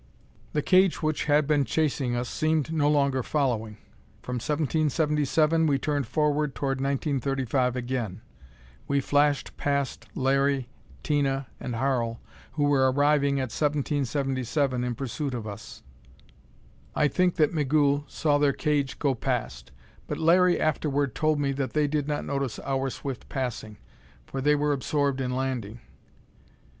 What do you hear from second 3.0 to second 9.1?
following. From 1777, we turned forward toward 1935 again. We